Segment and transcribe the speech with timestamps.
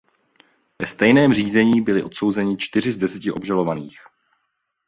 [0.81, 3.97] Ve stejném řízení byli odsouzeni čtyři z deseti obžalovaných.